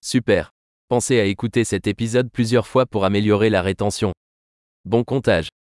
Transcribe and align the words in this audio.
Super. 0.00 0.50
Pensez 0.88 1.20
à 1.20 1.24
écouter 1.24 1.62
cet 1.62 1.86
épisode 1.86 2.32
plusieurs 2.32 2.66
fois 2.66 2.86
pour 2.86 3.04
améliorer 3.04 3.50
la 3.50 3.62
rétention. 3.62 4.12
Bon 4.84 5.04
comptage. 5.04 5.54